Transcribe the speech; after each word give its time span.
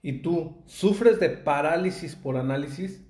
¿Y 0.00 0.22
tú 0.22 0.62
sufres 0.66 1.18
de 1.18 1.28
parálisis 1.28 2.14
por 2.14 2.36
análisis? 2.36 3.02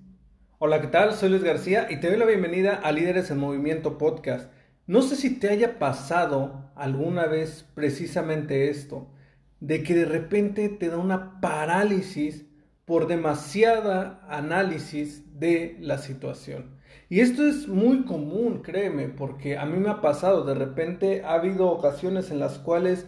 Hola, 0.59 0.81
¿qué 0.81 0.87
tal? 0.87 1.13
Soy 1.13 1.29
Luis 1.29 1.45
García 1.45 1.87
y 1.91 2.01
te 2.01 2.09
doy 2.09 2.17
la 2.17 2.25
bienvenida 2.25 2.77
a 2.77 2.93
Líderes 2.93 3.31
en 3.31 3.37
Movimiento 3.37 3.99
Podcast. 3.99 4.51
No 4.87 5.03
sé 5.03 5.17
si 5.17 5.39
te 5.39 5.51
haya 5.51 5.79
pasado 5.79 6.71
alguna 6.75 7.27
vez 7.27 7.67
precisamente 7.75 8.71
esto, 8.71 9.11
de 9.61 9.83
que 9.83 9.95
de 9.95 10.07
repente 10.07 10.71
te 10.71 10.89
da 10.89 10.97
una 10.97 11.43
parálisis 11.43 12.47
por 12.87 13.07
demasiada 13.07 14.27
análisis 14.27 15.39
de 15.39 15.77
la 15.81 15.99
situación. 15.99 16.79
Y 17.11 17.21
esto 17.21 17.47
es 17.47 17.69
muy 17.69 18.07
común, 18.07 18.63
créeme, 18.63 19.09
porque 19.09 19.59
a 19.59 19.67
mí 19.67 19.79
me 19.79 19.91
ha 19.91 20.01
pasado, 20.01 20.45
de 20.45 20.55
repente 20.55 21.23
ha 21.23 21.35
habido 21.35 21.69
ocasiones 21.69 22.31
en 22.31 22.39
las 22.39 22.59
cuales 22.59 23.07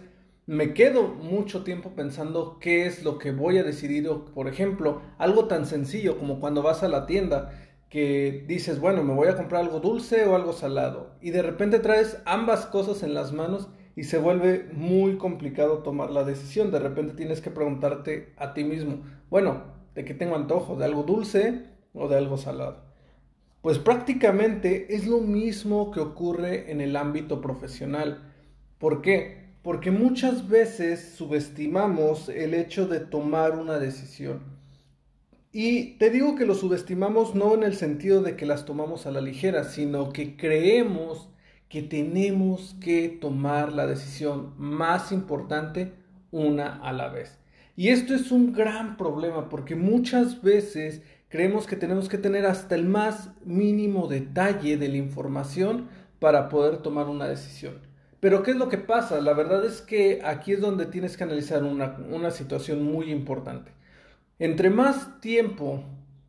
me 0.50 0.74
quedo 0.74 1.06
mucho 1.06 1.62
tiempo 1.62 1.90
pensando 1.90 2.58
qué 2.58 2.84
es 2.84 3.04
lo 3.04 3.18
que 3.18 3.30
voy 3.30 3.58
a 3.58 3.62
decidir. 3.62 4.10
Por 4.34 4.48
ejemplo, 4.48 5.00
algo 5.16 5.44
tan 5.44 5.64
sencillo 5.64 6.18
como 6.18 6.40
cuando 6.40 6.60
vas 6.60 6.82
a 6.82 6.88
la 6.88 7.06
tienda 7.06 7.52
que 7.88 8.44
dices, 8.48 8.80
bueno, 8.80 9.04
me 9.04 9.14
voy 9.14 9.28
a 9.28 9.36
comprar 9.36 9.62
algo 9.62 9.78
dulce 9.78 10.24
o 10.24 10.34
algo 10.34 10.52
salado. 10.52 11.12
Y 11.20 11.30
de 11.30 11.42
repente 11.42 11.78
traes 11.78 12.20
ambas 12.24 12.66
cosas 12.66 13.04
en 13.04 13.14
las 13.14 13.32
manos 13.32 13.68
y 13.94 14.02
se 14.02 14.18
vuelve 14.18 14.68
muy 14.72 15.18
complicado 15.18 15.84
tomar 15.84 16.10
la 16.10 16.24
decisión. 16.24 16.72
De 16.72 16.80
repente 16.80 17.14
tienes 17.14 17.40
que 17.40 17.52
preguntarte 17.52 18.32
a 18.36 18.52
ti 18.52 18.64
mismo, 18.64 19.04
bueno, 19.30 19.62
¿de 19.94 20.04
qué 20.04 20.14
tengo 20.14 20.34
antojo? 20.34 20.74
¿De 20.74 20.84
algo 20.84 21.04
dulce 21.04 21.66
o 21.94 22.08
de 22.08 22.16
algo 22.16 22.38
salado? 22.38 22.82
Pues 23.62 23.78
prácticamente 23.78 24.96
es 24.96 25.06
lo 25.06 25.20
mismo 25.20 25.92
que 25.92 26.00
ocurre 26.00 26.72
en 26.72 26.80
el 26.80 26.96
ámbito 26.96 27.40
profesional. 27.40 28.32
¿Por 28.78 29.00
qué? 29.00 29.49
Porque 29.62 29.90
muchas 29.90 30.48
veces 30.48 31.14
subestimamos 31.16 32.28
el 32.28 32.54
hecho 32.54 32.86
de 32.86 33.00
tomar 33.00 33.58
una 33.58 33.78
decisión. 33.78 34.40
Y 35.52 35.96
te 35.98 36.10
digo 36.10 36.36
que 36.36 36.46
lo 36.46 36.54
subestimamos 36.54 37.34
no 37.34 37.54
en 37.54 37.64
el 37.64 37.74
sentido 37.74 38.22
de 38.22 38.36
que 38.36 38.46
las 38.46 38.64
tomamos 38.64 39.06
a 39.06 39.10
la 39.10 39.20
ligera, 39.20 39.64
sino 39.64 40.12
que 40.12 40.36
creemos 40.36 41.28
que 41.68 41.82
tenemos 41.82 42.76
que 42.80 43.08
tomar 43.08 43.72
la 43.72 43.86
decisión 43.86 44.54
más 44.58 45.12
importante 45.12 45.92
una 46.30 46.76
a 46.76 46.92
la 46.92 47.08
vez. 47.08 47.38
Y 47.76 47.88
esto 47.88 48.14
es 48.14 48.30
un 48.30 48.52
gran 48.52 48.96
problema 48.96 49.48
porque 49.48 49.74
muchas 49.74 50.42
veces 50.42 51.02
creemos 51.28 51.66
que 51.66 51.76
tenemos 51.76 52.08
que 52.08 52.18
tener 52.18 52.46
hasta 52.46 52.74
el 52.74 52.84
más 52.84 53.30
mínimo 53.44 54.06
detalle 54.06 54.76
de 54.76 54.88
la 54.88 54.96
información 54.96 55.88
para 56.18 56.48
poder 56.48 56.78
tomar 56.78 57.08
una 57.08 57.26
decisión. 57.26 57.89
Pero 58.20 58.42
¿qué 58.42 58.50
es 58.50 58.58
lo 58.58 58.68
que 58.68 58.76
pasa? 58.76 59.20
La 59.22 59.32
verdad 59.32 59.64
es 59.64 59.80
que 59.80 60.20
aquí 60.22 60.52
es 60.52 60.60
donde 60.60 60.84
tienes 60.84 61.16
que 61.16 61.24
analizar 61.24 61.64
una, 61.64 62.30
situación 62.30 62.84
muy 62.84 63.10
importante. 63.10 63.72
Entre 64.38 64.68
más 64.68 65.20
tiempo 65.20 65.84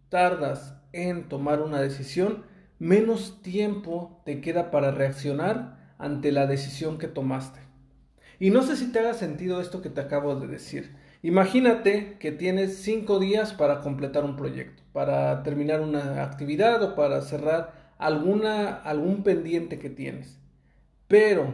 tardas 0.09 0.75
en 0.94 1.28
tomar 1.28 1.62
una 1.62 1.81
decisión, 1.81 2.44
menos 2.79 3.41
tiempo 3.41 4.22
te 4.25 4.40
queda 4.40 4.72
para 4.72 4.91
reaccionar 4.91 5.94
ante 5.97 6.31
la 6.31 6.47
decisión 6.47 6.97
que 6.97 7.07
tomaste. 7.07 7.59
Y 8.40 8.50
no 8.50 8.63
sé 8.63 8.78
si 8.78 8.91
te 8.91 9.00
haga 9.00 9.13
sentido 9.13 9.62
esto 9.62 9.81
que 9.81 9.90
te 9.90 10.02
acabo 10.02 10.35
de 10.35 10.47
decir. 10.47 10.96
Imagínate 11.23 12.18
que 12.19 12.31
tienes 12.31 12.78
cinco 12.78 13.19
días 13.19 13.53
para 13.53 13.81
completar 13.81 14.23
un 14.23 14.35
proyecto, 14.35 14.81
para 14.94 15.44
terminar 15.44 15.81
una 15.81 16.23
actividad 16.23 16.81
o 16.81 16.96
para 16.96 17.22
cerrar 17.22 17.94
alguna, 18.00 18.75
algún 18.75 19.23
pendiente 19.23 19.78
que 19.78 19.90
tienes. 19.90 20.40
Pero 21.08 21.53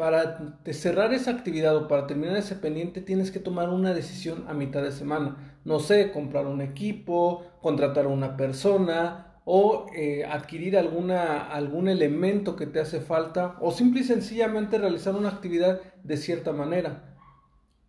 para 0.00 0.54
cerrar 0.72 1.12
esa 1.12 1.30
actividad 1.30 1.76
o 1.76 1.86
para 1.86 2.06
terminar 2.06 2.34
ese 2.38 2.54
pendiente 2.54 3.02
tienes 3.02 3.30
que 3.30 3.38
tomar 3.38 3.68
una 3.68 3.92
decisión 3.92 4.46
a 4.48 4.54
mitad 4.54 4.82
de 4.82 4.92
semana. 4.92 5.58
No 5.66 5.78
sé, 5.78 6.10
comprar 6.10 6.46
un 6.46 6.62
equipo, 6.62 7.44
contratar 7.60 8.06
a 8.06 8.08
una 8.08 8.34
persona 8.34 9.42
o 9.44 9.88
eh, 9.94 10.24
adquirir 10.24 10.78
alguna, 10.78 11.50
algún 11.52 11.86
elemento 11.86 12.56
que 12.56 12.66
te 12.66 12.80
hace 12.80 13.02
falta 13.02 13.58
o 13.60 13.72
simple 13.72 14.00
y 14.00 14.04
sencillamente 14.04 14.78
realizar 14.78 15.14
una 15.14 15.28
actividad 15.28 15.82
de 16.02 16.16
cierta 16.16 16.52
manera. 16.52 17.18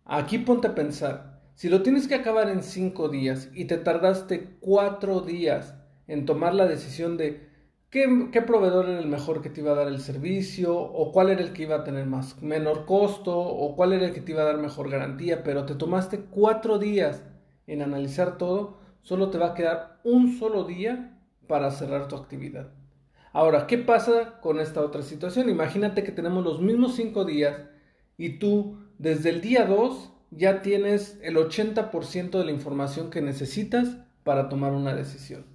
Aquí 0.04 0.36
ponte 0.36 0.68
a 0.68 0.74
pensar, 0.74 1.40
si 1.54 1.70
lo 1.70 1.80
tienes 1.80 2.08
que 2.08 2.16
acabar 2.16 2.50
en 2.50 2.62
cinco 2.62 3.08
días 3.08 3.48
y 3.54 3.64
te 3.64 3.78
tardaste 3.78 4.58
cuatro 4.60 5.22
días 5.22 5.76
en 6.08 6.26
tomar 6.26 6.54
la 6.54 6.66
decisión 6.66 7.16
de 7.16 7.48
¿Qué, 7.92 8.08
proveedor 8.46 8.88
era 8.88 9.00
el 9.00 9.06
mejor 9.06 9.42
que 9.42 9.50
te 9.50 9.60
iba 9.60 9.72
a 9.72 9.74
dar 9.74 9.88
el 9.88 10.00
servicio? 10.00 10.74
¿O 10.74 11.12
cuál 11.12 11.28
era 11.28 11.42
el 11.42 11.52
que 11.52 11.64
iba 11.64 11.76
a 11.76 11.84
tener 11.84 12.06
más, 12.06 12.40
menor 12.40 12.86
costo? 12.86 13.38
¿O 13.38 13.76
cuál 13.76 13.92
era 13.92 14.06
el 14.06 14.14
que 14.14 14.22
te 14.22 14.32
iba 14.32 14.40
a 14.40 14.46
dar 14.46 14.56
mejor 14.56 14.88
garantía? 14.88 15.44
Pero 15.44 15.66
te 15.66 15.74
tomaste 15.74 16.20
cuatro 16.30 16.78
días 16.78 17.22
en 17.66 17.82
analizar 17.82 18.38
todo, 18.38 18.78
solo 19.02 19.28
te 19.28 19.36
va 19.36 19.48
a 19.48 19.54
quedar 19.54 20.00
un 20.04 20.38
solo 20.38 20.64
día 20.64 21.20
para 21.46 21.70
cerrar 21.70 22.08
tu 22.08 22.16
actividad. 22.16 22.70
Ahora, 23.34 23.66
¿qué 23.66 23.76
pasa 23.76 24.40
con 24.40 24.58
esta 24.58 24.80
otra 24.80 25.02
situación? 25.02 25.50
Imagínate 25.50 26.02
que 26.02 26.12
tenemos 26.12 26.42
los 26.42 26.62
mismos 26.62 26.96
cinco 26.96 27.26
días 27.26 27.60
y 28.16 28.38
tú 28.38 28.78
desde 28.96 29.28
el 29.28 29.42
día 29.42 29.66
2 29.66 30.14
ya 30.30 30.62
tienes 30.62 31.18
el 31.22 31.36
80% 31.36 32.38
de 32.38 32.44
la 32.46 32.52
información 32.52 33.10
que 33.10 33.20
necesitas 33.20 33.98
para 34.24 34.48
tomar 34.48 34.72
una 34.72 34.94
decisión. 34.94 35.51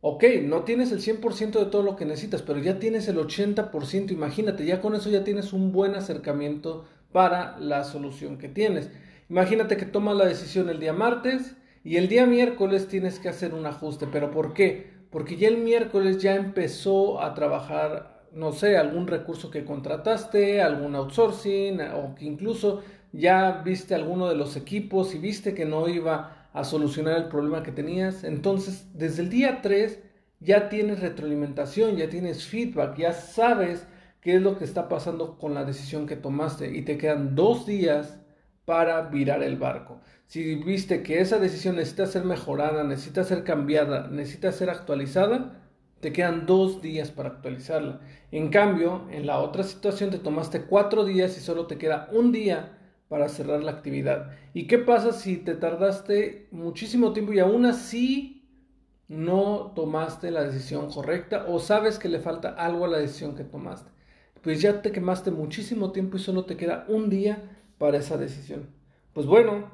Ok, 0.00 0.24
no 0.44 0.62
tienes 0.62 0.92
el 0.92 1.00
100% 1.00 1.58
de 1.58 1.66
todo 1.66 1.82
lo 1.82 1.96
que 1.96 2.04
necesitas, 2.04 2.42
pero 2.42 2.60
ya 2.60 2.78
tienes 2.78 3.08
el 3.08 3.18
80%, 3.18 4.12
imagínate, 4.12 4.64
ya 4.64 4.80
con 4.80 4.94
eso 4.94 5.10
ya 5.10 5.24
tienes 5.24 5.52
un 5.52 5.72
buen 5.72 5.96
acercamiento 5.96 6.84
para 7.10 7.58
la 7.58 7.82
solución 7.82 8.38
que 8.38 8.48
tienes. 8.48 8.90
Imagínate 9.28 9.76
que 9.76 9.86
tomas 9.86 10.16
la 10.16 10.26
decisión 10.26 10.68
el 10.68 10.78
día 10.78 10.92
martes 10.92 11.56
y 11.82 11.96
el 11.96 12.08
día 12.08 12.26
miércoles 12.26 12.86
tienes 12.86 13.18
que 13.18 13.28
hacer 13.28 13.54
un 13.54 13.66
ajuste, 13.66 14.06
pero 14.06 14.30
¿por 14.30 14.54
qué? 14.54 14.88
Porque 15.10 15.36
ya 15.36 15.48
el 15.48 15.58
miércoles 15.58 16.22
ya 16.22 16.36
empezó 16.36 17.20
a 17.20 17.34
trabajar, 17.34 18.22
no 18.32 18.52
sé, 18.52 18.76
algún 18.76 19.08
recurso 19.08 19.50
que 19.50 19.64
contrataste, 19.64 20.62
algún 20.62 20.94
outsourcing 20.94 21.80
o 21.80 22.14
que 22.14 22.24
incluso 22.24 22.82
ya 23.12 23.62
viste 23.64 23.96
alguno 23.96 24.28
de 24.28 24.36
los 24.36 24.56
equipos 24.56 25.14
y 25.16 25.18
viste 25.18 25.54
que 25.54 25.64
no 25.64 25.88
iba 25.88 26.47
a 26.52 26.64
solucionar 26.64 27.16
el 27.16 27.28
problema 27.28 27.62
que 27.62 27.72
tenías. 27.72 28.24
Entonces, 28.24 28.86
desde 28.94 29.22
el 29.22 29.30
día 29.30 29.60
3 29.62 29.98
ya 30.40 30.68
tienes 30.68 31.00
retroalimentación, 31.00 31.96
ya 31.96 32.08
tienes 32.08 32.46
feedback, 32.46 32.96
ya 32.96 33.12
sabes 33.12 33.86
qué 34.20 34.36
es 34.36 34.42
lo 34.42 34.58
que 34.58 34.64
está 34.64 34.88
pasando 34.88 35.38
con 35.38 35.54
la 35.54 35.64
decisión 35.64 36.06
que 36.06 36.16
tomaste 36.16 36.76
y 36.76 36.82
te 36.82 36.98
quedan 36.98 37.34
dos 37.34 37.66
días 37.66 38.18
para 38.64 39.02
virar 39.02 39.42
el 39.42 39.56
barco. 39.56 40.00
Si 40.26 40.56
viste 40.56 41.02
que 41.02 41.20
esa 41.20 41.38
decisión 41.38 41.76
necesita 41.76 42.06
ser 42.06 42.24
mejorada, 42.24 42.84
necesita 42.84 43.24
ser 43.24 43.44
cambiada, 43.44 44.08
necesita 44.08 44.52
ser 44.52 44.68
actualizada, 44.68 45.62
te 46.00 46.12
quedan 46.12 46.46
dos 46.46 46.82
días 46.82 47.10
para 47.10 47.30
actualizarla. 47.30 48.00
En 48.30 48.50
cambio, 48.50 49.06
en 49.10 49.26
la 49.26 49.38
otra 49.38 49.62
situación 49.64 50.10
te 50.10 50.18
tomaste 50.18 50.62
cuatro 50.62 51.04
días 51.04 51.36
y 51.36 51.40
solo 51.40 51.66
te 51.66 51.78
queda 51.78 52.08
un 52.12 52.30
día 52.30 52.77
para 53.08 53.28
cerrar 53.28 53.62
la 53.62 53.72
actividad. 53.72 54.32
¿Y 54.54 54.66
qué 54.66 54.78
pasa 54.78 55.12
si 55.12 55.36
te 55.36 55.54
tardaste 55.54 56.48
muchísimo 56.50 57.12
tiempo 57.12 57.32
y 57.32 57.38
aún 57.38 57.66
así 57.66 58.34
no 59.08 59.72
tomaste 59.74 60.30
la 60.30 60.44
decisión 60.44 60.90
correcta 60.90 61.46
o 61.48 61.58
sabes 61.58 61.98
que 61.98 62.08
le 62.08 62.20
falta 62.20 62.50
algo 62.50 62.84
a 62.84 62.88
la 62.88 62.98
decisión 62.98 63.34
que 63.34 63.44
tomaste? 63.44 63.90
Pues 64.42 64.60
ya 64.60 64.82
te 64.82 64.92
quemaste 64.92 65.30
muchísimo 65.30 65.90
tiempo 65.92 66.16
y 66.16 66.20
solo 66.20 66.44
te 66.44 66.56
queda 66.56 66.84
un 66.88 67.10
día 67.10 67.56
para 67.78 67.98
esa 67.98 68.16
decisión. 68.16 68.68
Pues 69.12 69.26
bueno, 69.26 69.70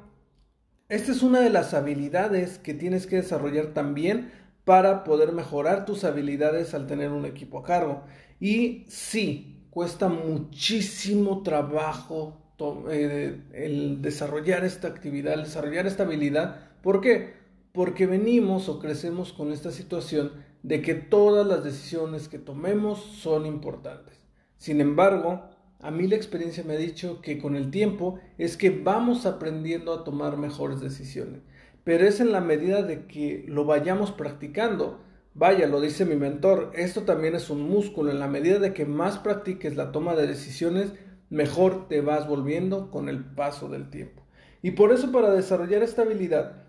esta 0.89 1.11
es 1.11 1.21
una 1.21 1.41
de 1.41 1.49
las 1.49 1.73
habilidades 1.73 2.57
que 2.57 2.73
tienes 2.73 3.05
que 3.05 3.17
desarrollar 3.17 3.73
también 3.73 4.31
para 4.63 5.03
poder 5.03 5.31
mejorar 5.31 5.85
tus 5.85 6.03
habilidades 6.03 6.73
al 6.73 6.87
tener 6.87 7.11
un 7.11 7.25
equipo 7.25 7.59
a 7.59 7.63
cargo. 7.63 8.03
Y 8.39 8.85
sí, 8.87 9.67
cuesta 9.69 10.09
muchísimo 10.09 11.43
trabajo 11.43 12.44
eh, 12.89 13.41
el 13.53 14.01
desarrollar 14.01 14.63
esta 14.63 14.87
actividad, 14.87 15.33
el 15.33 15.43
desarrollar 15.43 15.87
esta 15.87 16.03
habilidad. 16.03 16.69
¿Por 16.81 17.01
qué? 17.01 17.33
Porque 17.73 18.05
venimos 18.05 18.69
o 18.69 18.79
crecemos 18.79 19.33
con 19.33 19.51
esta 19.51 19.71
situación 19.71 20.31
de 20.63 20.81
que 20.81 20.95
todas 20.95 21.45
las 21.45 21.63
decisiones 21.63 22.27
que 22.27 22.39
tomemos 22.39 22.99
son 23.03 23.45
importantes. 23.45 24.19
Sin 24.57 24.81
embargo, 24.81 25.43
a 25.79 25.91
mí 25.91 26.07
la 26.07 26.15
experiencia 26.15 26.63
me 26.63 26.73
ha 26.73 26.77
dicho 26.77 27.21
que 27.21 27.37
con 27.37 27.55
el 27.55 27.69
tiempo 27.69 28.19
es 28.37 28.57
que 28.57 28.71
vamos 28.71 29.25
aprendiendo 29.25 29.93
a 29.93 30.03
tomar 30.03 30.37
mejores 30.37 30.81
decisiones, 30.81 31.41
pero 31.83 32.07
es 32.07 32.19
en 32.19 32.31
la 32.31 32.41
medida 32.41 32.81
de 32.81 33.05
que 33.05 33.45
lo 33.47 33.65
vayamos 33.65 34.11
practicando. 34.11 35.01
Vaya, 35.35 35.67
lo 35.67 35.81
dice 35.81 36.05
mi 36.05 36.15
mentor, 36.15 36.71
esto 36.73 37.03
también 37.03 37.35
es 37.35 37.49
un 37.49 37.69
músculo, 37.69 38.09
en 38.09 38.19
la 38.19 38.27
medida 38.27 38.57
de 38.57 38.73
que 38.73 38.85
más 38.85 39.19
practiques 39.19 39.75
la 39.75 39.91
toma 39.91 40.15
de 40.15 40.25
decisiones, 40.25 40.93
mejor 41.29 41.87
te 41.87 42.01
vas 42.01 42.27
volviendo 42.27 42.91
con 42.91 43.09
el 43.09 43.23
paso 43.23 43.69
del 43.69 43.89
tiempo. 43.89 44.23
Y 44.61 44.71
por 44.71 44.91
eso 44.91 45.11
para 45.11 45.33
desarrollar 45.33 45.83
esta 45.83 46.03
habilidad 46.03 46.63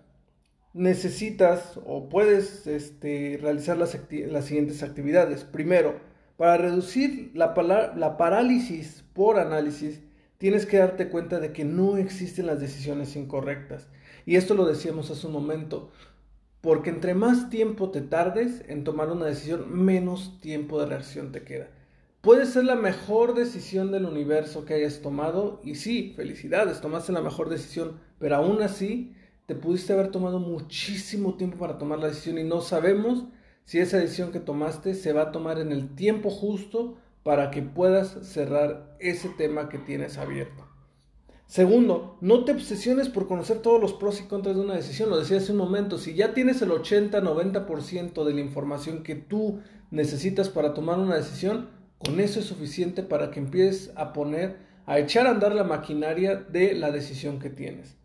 necesitas 0.73 1.79
o 1.85 2.09
puedes 2.09 2.67
este, 2.67 3.39
realizar 3.41 3.77
las, 3.77 3.97
las, 4.11 4.45
siguientes 4.45 4.83
actividades. 4.83 5.43
Primero, 5.43 5.99
para 6.37 6.57
reducir 6.57 7.31
la, 7.33 7.53
la 7.95 8.17
parálisis 8.17 9.03
por 9.13 9.39
análisis, 9.39 10.01
tienes 10.37 10.65
que 10.67 10.77
darte 10.77 11.09
cuenta 11.09 11.39
de 11.39 11.51
que 11.51 11.65
no 11.65 11.97
existen 11.97 12.45
las 12.45 12.59
decisiones 12.59 13.15
incorrectas. 13.15 13.87
Y 14.25 14.35
esto 14.35 14.53
lo 14.53 14.65
decíamos 14.65 15.09
hace 15.09 15.25
un 15.25 15.33
momento, 15.33 15.91
porque 16.61 16.89
entre 16.91 17.15
más 17.15 17.49
tiempo 17.49 17.89
te 17.89 18.01
tardes 18.01 18.63
en 18.67 18.83
tomar 18.83 19.09
una 19.09 19.25
decisión, 19.25 19.73
menos 19.73 20.39
tiempo 20.41 20.79
de 20.79 20.85
reacción 20.85 21.31
te 21.31 21.43
queda. 21.43 21.69
Puede 22.21 22.45
ser 22.45 22.65
la 22.65 22.75
mejor 22.75 23.35
decisión 23.35 23.91
del 23.91 24.05
universo 24.05 24.65
que 24.65 24.73
hayas 24.73 25.01
tomado 25.01 25.61
y 25.63 25.75
sí, 25.75 26.13
felicidades, 26.15 26.81
tomaste 26.81 27.11
la 27.11 27.21
mejor 27.21 27.49
decisión, 27.49 27.99
pero 28.19 28.35
aún 28.35 28.61
así 28.61 29.13
te 29.45 29.55
pudiste 29.55 29.93
haber 29.93 30.09
tomado 30.09 30.39
muchísimo 30.39 31.35
tiempo 31.35 31.57
para 31.57 31.77
tomar 31.77 31.99
la 31.99 32.07
decisión 32.07 32.37
y 32.37 32.43
no 32.43 32.61
sabemos 32.61 33.25
si 33.65 33.79
esa 33.79 33.97
decisión 33.97 34.31
que 34.31 34.39
tomaste 34.39 34.93
se 34.93 35.13
va 35.13 35.23
a 35.23 35.31
tomar 35.31 35.59
en 35.59 35.71
el 35.71 35.95
tiempo 35.95 36.29
justo 36.29 36.97
para 37.23 37.51
que 37.51 37.61
puedas 37.61 38.17
cerrar 38.27 38.95
ese 38.99 39.29
tema 39.29 39.69
que 39.69 39.77
tienes 39.77 40.17
abierto. 40.17 40.65
Segundo, 41.45 42.17
no 42.19 42.43
te 42.43 42.51
obsesiones 42.51 43.07
por 43.07 43.27
conocer 43.27 43.59
todos 43.59 43.79
los 43.79 43.93
pros 43.93 44.19
y 44.19 44.23
contras 44.23 44.55
de 44.55 44.61
una 44.61 44.75
decisión. 44.75 45.09
Lo 45.09 45.17
decía 45.17 45.37
hace 45.37 45.53
un 45.53 45.57
momento, 45.57 45.97
si 45.97 46.13
ya 46.13 46.33
tienes 46.33 46.61
el 46.61 46.71
80-90% 46.71 48.25
de 48.25 48.33
la 48.33 48.41
información 48.41 49.03
que 49.03 49.15
tú 49.15 49.61
necesitas 49.91 50.49
para 50.49 50.73
tomar 50.73 50.99
una 50.99 51.15
decisión, 51.15 51.69
con 51.99 52.19
eso 52.19 52.39
es 52.39 52.45
suficiente 52.45 53.03
para 53.03 53.31
que 53.31 53.39
empieces 53.39 53.91
a 53.95 54.13
poner, 54.13 54.57
a 54.85 54.99
echar 54.99 55.27
a 55.27 55.31
andar 55.31 55.53
la 55.53 55.63
maquinaria 55.63 56.35
de 56.35 56.73
la 56.73 56.91
decisión 56.91 57.39
que 57.39 57.49
tienes. 57.49 57.97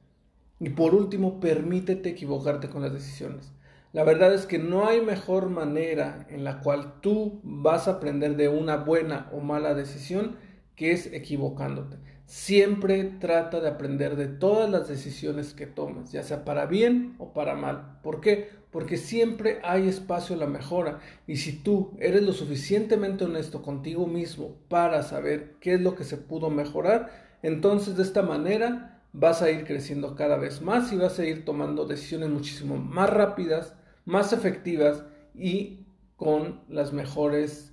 Y 0.61 0.71
por 0.71 0.95
último, 0.95 1.41
permítete 1.41 2.11
equivocarte 2.11 2.69
con 2.69 2.83
las 2.83 2.93
decisiones. 2.93 3.53
La 3.93 4.05
verdad 4.05 4.33
es 4.33 4.47
que 4.47 4.59
no 4.59 4.87
hay 4.87 5.03
mejor 5.03 5.51
manera 5.51 6.27
en 6.31 6.45
la 6.45 6.61
cual 6.61 7.01
tú 7.01 7.41
vas 7.43 7.89
a 7.89 7.93
aprender 7.93 8.37
de 8.37 8.49
una 8.49 8.77
buena 8.77 9.29
o 9.33 9.41
mala 9.41 9.75
decisión 9.75 10.37
que 10.77 10.93
es 10.93 11.13
equivocándote. 11.13 11.99
Siempre 12.27 13.05
trata 13.05 13.61
de 13.61 13.69
aprender 13.69 14.17
de 14.17 14.27
todas 14.27 14.71
las 14.71 14.89
decisiones 14.89 15.55
que 15.55 15.67
tomas, 15.67 16.13
ya 16.13 16.23
sea 16.23 16.45
para 16.45 16.67
bien 16.67 17.15
o 17.19 17.33
para 17.33 17.55
mal. 17.55 17.99
¿Por 18.03 18.21
qué? 18.21 18.49
Porque 18.71 18.97
siempre 18.97 19.61
hay 19.65 19.89
espacio 19.89 20.37
a 20.37 20.39
la 20.39 20.47
mejora. 20.47 21.01
Y 21.27 21.37
si 21.37 21.53
tú 21.53 21.93
eres 21.99 22.23
lo 22.23 22.33
suficientemente 22.33 23.25
honesto 23.25 23.61
contigo 23.63 24.07
mismo 24.07 24.57
para 24.69 25.03
saber 25.03 25.57
qué 25.61 25.75
es 25.75 25.81
lo 25.81 25.95
que 25.95 26.05
se 26.05 26.17
pudo 26.17 26.49
mejorar, 26.49 27.11
entonces 27.43 27.97
de 27.97 28.03
esta 28.03 28.23
manera 28.23 29.03
vas 29.13 29.43
a 29.43 29.51
ir 29.51 29.65
creciendo 29.65 30.15
cada 30.17 30.39
vez 30.39 30.63
más 30.63 30.93
y 30.93 30.97
vas 30.97 31.19
a 31.19 31.27
ir 31.27 31.45
tomando 31.45 31.87
decisiones 31.87 32.31
muchísimo 32.31 32.77
más 32.77 33.11
rápidas, 33.11 33.75
más 34.05 34.33
efectivas 34.33 35.05
y 35.35 35.87
con 36.17 36.63
los 36.69 36.93
mejores 36.93 37.73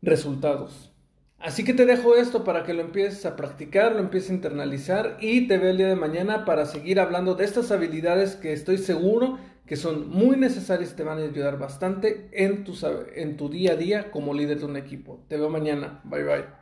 resultados. 0.00 0.91
Así 1.42 1.64
que 1.64 1.74
te 1.74 1.86
dejo 1.86 2.14
esto 2.14 2.44
para 2.44 2.62
que 2.62 2.72
lo 2.72 2.82
empieces 2.82 3.26
a 3.26 3.34
practicar, 3.34 3.92
lo 3.92 3.98
empieces 3.98 4.30
a 4.30 4.34
internalizar 4.34 5.16
y 5.20 5.48
te 5.48 5.58
veo 5.58 5.70
el 5.70 5.76
día 5.76 5.88
de 5.88 5.96
mañana 5.96 6.44
para 6.44 6.66
seguir 6.66 7.00
hablando 7.00 7.34
de 7.34 7.44
estas 7.44 7.72
habilidades 7.72 8.36
que 8.36 8.52
estoy 8.52 8.78
seguro 8.78 9.38
que 9.66 9.74
son 9.76 10.08
muy 10.08 10.36
necesarias 10.36 10.92
y 10.92 10.96
te 10.96 11.02
van 11.02 11.18
a 11.18 11.22
ayudar 11.22 11.58
bastante 11.58 12.28
en 12.32 12.62
tu, 12.62 12.74
en 13.16 13.36
tu 13.36 13.48
día 13.48 13.72
a 13.72 13.76
día 13.76 14.10
como 14.12 14.34
líder 14.34 14.60
de 14.60 14.66
un 14.66 14.76
equipo. 14.76 15.24
Te 15.28 15.36
veo 15.36 15.50
mañana. 15.50 16.00
Bye 16.04 16.24
bye. 16.24 16.61